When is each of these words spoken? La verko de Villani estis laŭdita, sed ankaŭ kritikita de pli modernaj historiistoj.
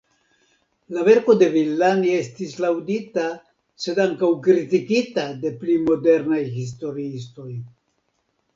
La 0.95 1.01
verko 1.07 1.35
de 1.41 1.49
Villani 1.55 2.13
estis 2.21 2.55
laŭdita, 2.65 3.27
sed 3.85 4.01
ankaŭ 4.07 4.31
kritikita 4.49 5.29
de 5.45 5.55
pli 5.61 5.79
modernaj 5.91 6.43
historiistoj. 6.59 7.51